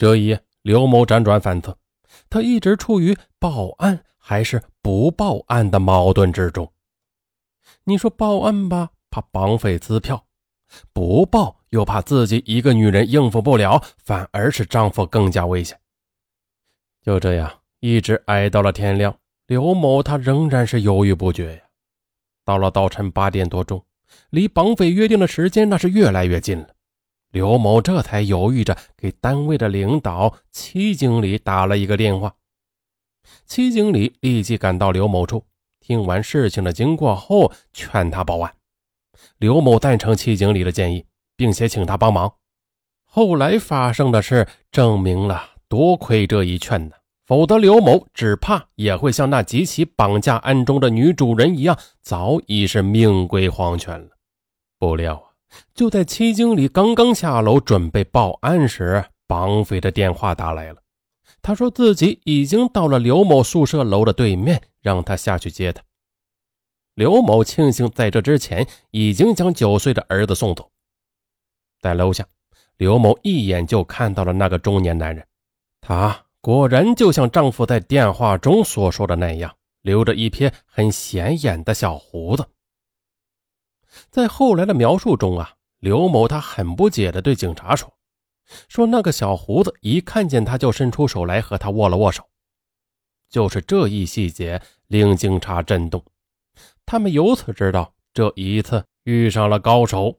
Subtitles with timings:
[0.00, 1.76] 这一夜，刘某辗转反侧，
[2.30, 6.72] 他一直处于报案还是不报案的矛盾之中。
[7.84, 10.16] 你说报案吧，怕绑匪撕票；
[10.94, 15.78] 不报又怕自己一个女人应付不了，反而是丈夫更加危险。
[17.02, 19.14] 就这样，一直挨到了天亮，
[19.48, 21.62] 刘某他仍然是犹豫不决呀。
[22.42, 23.84] 到了早晨八点多钟，
[24.30, 26.68] 离绑匪约定的时间那是越来越近了。
[27.30, 32.34] 刘某这才犹豫着给单位的领导戚经理打了一个电话。
[33.46, 35.44] 戚经理立即赶到刘某处，
[35.78, 38.52] 听完事情的经过后，劝他报案。
[39.38, 41.04] 刘某赞成戚经理的建议，
[41.36, 42.32] 并且请他帮忙。
[43.04, 54.08] 后来发生的事证明了，多亏这一劝呢，否则刘某只怕也会像那几起绑架案中的女主人一样，早已是命归黄泉了。
[54.78, 55.29] 不料啊！
[55.74, 60.82] 就在戚经理刚刚下楼准备报案时，绑匪的电话打来了。
[61.42, 65.82] 他说自己已经到了刘某宿舍楼的对面，让他下去接他。
[66.94, 70.70] 刘某庆幸在这之前已经将九岁的儿子送走。
[71.80, 72.26] 在楼下，
[72.76, 75.26] 刘某一眼就看到了那个中年男人，
[75.80, 82.46] 他果然就像丈夫在电话中所说的那样，留着一撇很显眼的小胡子。
[84.10, 87.92] 在后来的描述中啊，刘某他很不解地对警察说
[88.68, 92.24] ：“说那个小胡子一看见他就伸出手来和他握了握手。”
[93.30, 96.04] 就是这一细节令警察震动，
[96.84, 100.18] 他们由此知道这一次遇上了高手。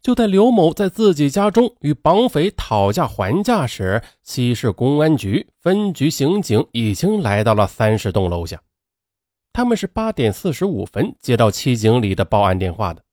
[0.00, 8.62] 就在刘某在自己家中与绑匪讨价还价时，西市公安局分局刑警已经来到了三十栋楼下。
[9.54, 13.04] 他们是八点四十五分接到戚经理的报案电话的。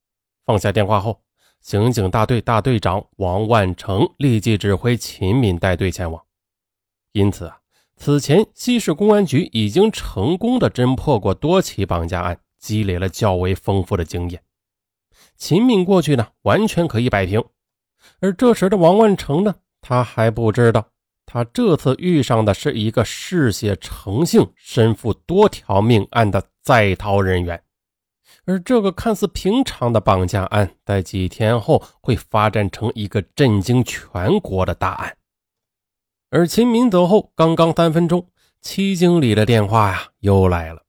[0.44, 1.22] 放下电话后，
[1.62, 6.24] 刑警大队大队长王万成立即指挥秦敏带队前往。
[7.12, 7.60] 因此啊，
[7.96, 14.42] 此前西市公安局已经成功的侦破过多起绑架案，积累了较为丰富的经验。
[15.38, 17.44] 秦敏过去呢，完全可以摆平。
[18.20, 20.88] 而这时的王万成呢，他还不知道。
[21.26, 27.64] 他这次遇上的是一个嗜血成性、身负多条命案的在逃人员，
[28.46, 35.18] 而这个看似平常的绑架案，在几天后会发展成一个震惊全国的大案。
[36.30, 38.28] 而秦明走后，刚刚三分钟，
[38.62, 40.84] 戚经理的电话呀又来了。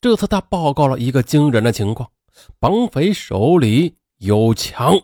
[0.00, 2.10] 这次他报告了一个惊人的情况：
[2.58, 5.00] 绑匪手里有枪。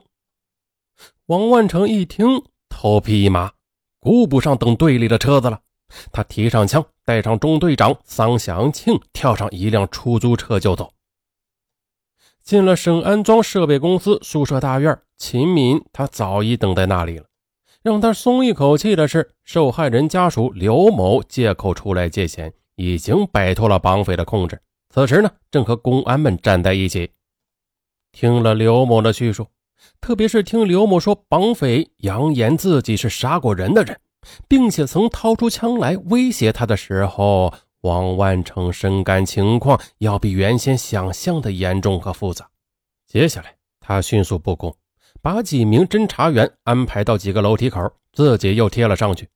[1.27, 3.53] 王万成一听，头皮一麻。
[4.07, 5.59] 顾不上等队里的车子了，
[6.13, 10.93] 他提上枪，带上中队长桑祥庆，跳上一辆出租车就走。
[12.41, 17.25] 进了省安装设备公司宿舍大院，秦敏他早已等在那里了。
[17.83, 27.11] 让他松一口气的是，受害人家属刘某借口出来借钱，已经摆脱了绑匪的控制，此时呢，正和公安们站在一起。
[28.13, 29.49] 听了刘某的叙述。
[30.01, 33.99] 特别是听刘某说，绑匪扬言自己是杀过人的人，
[34.49, 42.49] 并且曾掏出枪来威胁他的时候，王万成深感情况要比原先想象的严重和复杂。
[43.07, 44.75] 接下来，他迅速布控，
[45.23, 49.29] 把几名侦查员安排到几个楼梯口，自己又贴了上去，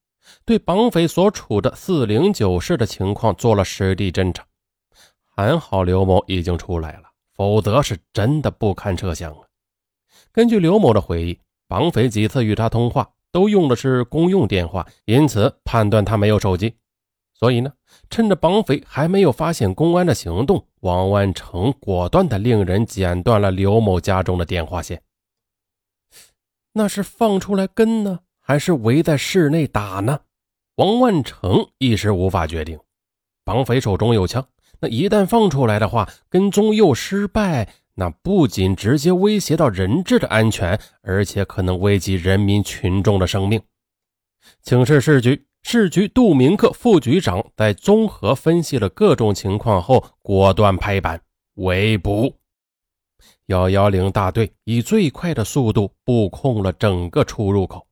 [0.45, 4.45] 对绑匪所处的四零九室的情况做了实地侦查。
[5.37, 9.50] 还好刘某已经出来了，否则是真的不堪设想啊！
[10.33, 11.39] 根据刘某的回忆，
[11.69, 16.75] 绑匪几次与他通话都用的是公用电话，因此判断他没有手机。
[17.35, 17.73] 所以呢，
[18.11, 25.01] 趁着绑匪还没有发现公安的行动，王万成果断的令人剪断了刘某家中的电话线。
[26.73, 30.21] 那是放出来跟呢，还是围在室内打呢？
[30.77, 32.79] 王万成一时无法决定。
[33.45, 34.47] 绑匪手中有枪，
[34.81, 37.69] 那一旦放出来的话，跟踪又失败。
[38.01, 43.61] 那不仅直接威胁到人质的安全，而且可能危及人民群众的生命。
[44.63, 51.21] 请示市局，市局杜明克副局长在综合分析了各种情况后，果断拍板
[51.57, 52.35] 围捕。
[53.49, 57.87] 幺幺零大队以最快的速度布控了整个出入口。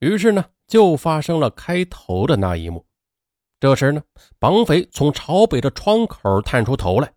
[0.00, 2.84] 于是呢，就发生了开头的那一幕。
[3.58, 4.02] 这时呢，
[4.38, 7.10] 绑匪从朝北的窗口探出头来。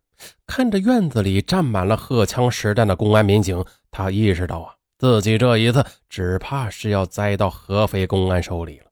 [0.46, 8.86] 看着院子里站满了荷枪实弹的公安民警，他意识到啊，自己这一次只怕是要栽到合肥公安手里了。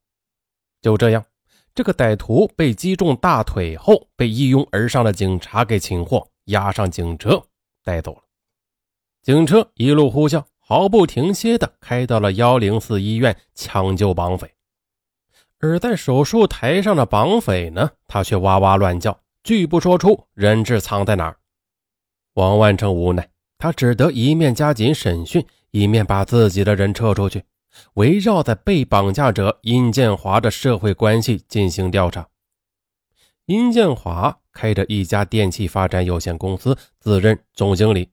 [0.81, 1.23] 就这样，
[1.75, 7.43] 这个歹徒被击中大腿后，被一拥而上的警察给擒获，押上警车
[7.83, 8.21] 带走了。
[9.21, 14.51] 警车一路呼啸，毫不停歇地开到了幺零四医院抢救绑匪，
[15.59, 21.37] 而在手术台上的绑匪呢，他却哇哇乱叫，拒不说出人质藏在哪儿。
[22.33, 27.43] 王万成无奈，他只得一面加紧审讯，一面把自己的人撤出去，
[27.95, 32.27] 围绕在被绑架者殷建华的社会关系进行调查。
[33.45, 38.09] 殷建华开着一家电器发展有限公司，自任总经理，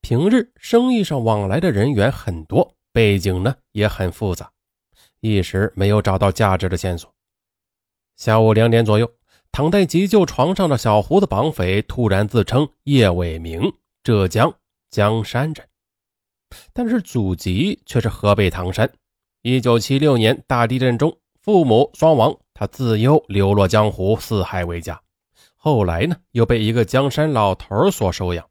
[0.00, 4.52] 平日生意上往来的人员很多，背景呢也很复杂。
[5.20, 7.12] 一时没有找到价值的线索。
[8.16, 9.10] 下午两点左右，
[9.52, 13.70] 躺在急救床上的小胡子绑匪突然自称叶伟明，
[14.02, 14.54] 浙江
[14.90, 15.68] 江山人，
[16.72, 18.90] 但是祖籍却是河北唐山。
[19.42, 24.98] 一九七六年大地震中，父母双亡，他自幼流落江湖，四海为家。
[25.54, 28.48] 后来呢，又被一个江山老头所收养。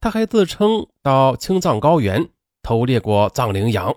[0.00, 2.28] 他还自称到青藏高原
[2.60, 3.94] 偷猎过藏羚羊。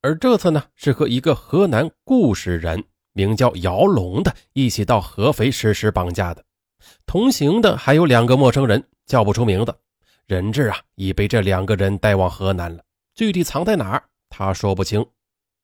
[0.00, 2.84] 而这次呢，是和一个河南固始人
[3.16, 6.44] 名叫姚龙的一起到合肥实施绑架的，
[7.06, 9.74] 同行的还有两个陌生人，叫不出名字。
[10.26, 12.84] 人质啊，已被这两个人带往河南了，
[13.14, 15.04] 具体藏在哪儿，他说不清。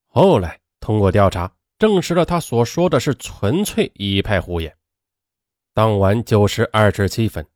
[0.06, 4.74] 后来通过调查，证实了他所说的是纯粹一派胡言。
[5.74, 7.46] 当晚九时二十七分，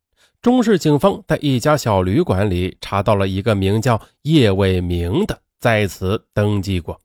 [0.43, 5.41] 中市警方在一家小旅馆里查到了一个名叫叶伟明的。
[5.59, 7.01] 在此登记过，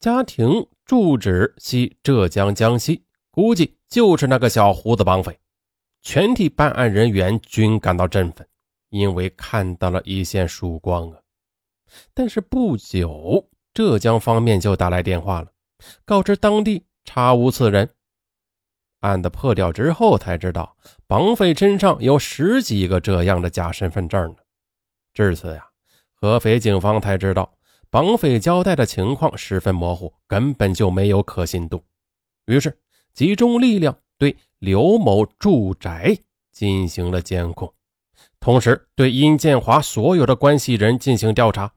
[0.00, 5.38] 家庭住址系浙江江西，估计就是那个小胡子绑匪。
[6.02, 8.46] 全体办案人员均感到振奋，
[8.88, 11.18] 因为看到了一线曙光啊！
[12.14, 15.48] 但是不久，浙江方面就打来电话了，
[16.04, 17.90] 告知当地查无此人。
[19.00, 20.76] 案子破掉之后，才知道
[21.06, 24.36] 绑匪身上有十几个这样的假身份证呢。
[25.12, 25.64] 至此呀。
[26.20, 27.54] 合肥警方才知道，
[27.90, 31.82] 绑匪交代的情况十分模糊，根本就没有可信度。
[32.46, 32.78] 于是
[33.14, 36.18] 集中力量对刘某住宅
[36.52, 37.72] 进行了监控，
[38.38, 41.72] 同时对殷建华所有的关系人进行调查。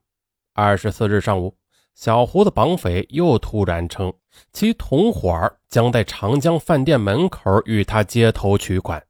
[0.54, 1.56] 二十四日上午，
[1.96, 4.14] 小胡子绑匪又突然称
[4.52, 9.02] 其同伙将在长江饭店门口与他接头取款，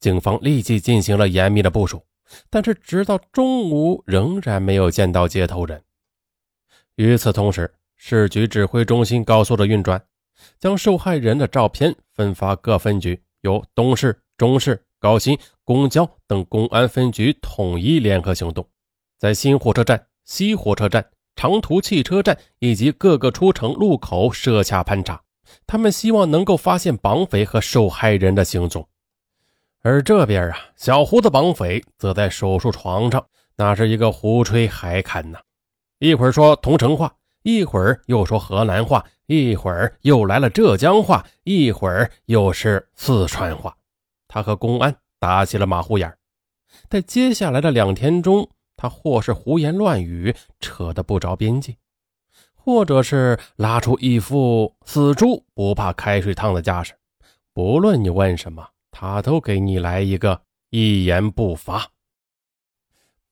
[0.00, 2.02] 警方立即进行了严密的部署。
[2.50, 5.80] 但是，直到中午仍然没有见到接头人。
[6.96, 10.00] 与此同时，市局指挥中心高速的运转，
[10.58, 18.68] 将受害人的照片分发各分局，由东市、中市、高新、公交等公安分局统一联合行动，
[19.18, 21.04] 在新火车站、西火车站、
[21.34, 25.20] 长途汽车站以及各个出城路口设卡盘查。
[25.66, 28.88] 他们希望能够发现绑匪和受害人的行踪。
[29.82, 33.26] 而这边啊，小胡子绑匪则在手术床上，
[33.56, 35.38] 那是一个胡吹海侃呐，
[36.04, 37.10] 一会儿说同城话，
[37.44, 43.74] 一会儿又说河南话，一会儿又来了浙江话，一会儿又是四川话。
[44.28, 46.14] 他和公安打起了马虎眼
[46.90, 48.46] 在接下来的两天中，
[48.76, 51.78] 他或是胡言乱语，扯得不着边际，
[52.54, 56.92] 或者是拉出一副死猪不怕开水烫的架势，
[57.54, 58.68] 不论你问什么。
[58.90, 61.93] 他都给你来一个一言不发。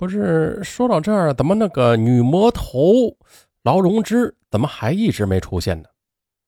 [0.02, 3.16] 不是说到这儿，怎么那个女魔头
[3.62, 5.88] 劳荣枝怎么还一直没出现呢？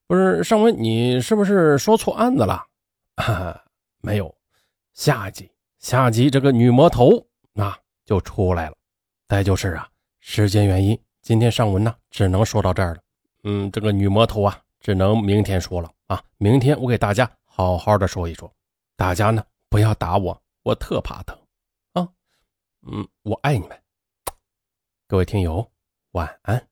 [0.08, 2.60] 不是尚文，你是不是说错案子了？
[4.02, 4.34] 没有，
[4.92, 7.72] 下集下集这个女魔头那
[8.04, 8.74] 就出来了。
[9.28, 9.86] 再就是啊，
[10.18, 13.00] 时间原因，今天上文呢只能说到这儿了。
[13.44, 16.20] 嗯，这个女魔头啊，只能明天说了啊。
[16.38, 18.52] 明天我给大家好好的说一说。
[18.96, 21.38] 大家呢不要打我，我特怕疼！
[22.86, 23.82] 嗯，我爱你们，
[25.08, 25.72] 各位听友，
[26.10, 26.68] 晚安。